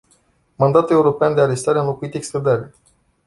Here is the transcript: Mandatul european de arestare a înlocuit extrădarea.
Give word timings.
Mandatul 0.57 0.95
european 0.95 1.35
de 1.35 1.41
arestare 1.41 1.77
a 1.77 1.81
înlocuit 1.81 2.13
extrădarea. 2.13 2.71